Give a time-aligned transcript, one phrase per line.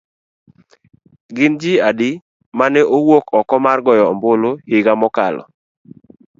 [1.35, 2.09] Gin ji adi
[2.57, 5.43] ma ne owuok oko mar goyo ombulu higa mokalo.